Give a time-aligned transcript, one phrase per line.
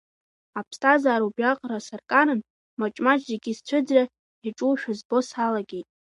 [0.59, 2.39] Аԥсҭазаара убриаҟара саркаран,
[2.79, 4.03] маҷ-маҷ зегьы сцәыӡра
[4.45, 5.87] иаҿушәа збо салагеит.